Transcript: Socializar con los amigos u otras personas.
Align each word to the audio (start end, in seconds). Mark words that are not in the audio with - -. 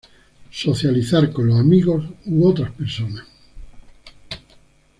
Socializar 0.51 1.31
con 1.31 1.45
los 1.45 1.59
amigos 1.59 2.03
u 2.25 2.47
otras 2.47 2.71
personas. 2.71 3.23